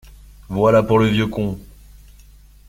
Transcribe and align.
Voilà 0.49 0.81
pour 0.81 0.97
le 0.97 1.05
vieux 1.05 1.27
con. 1.27 1.59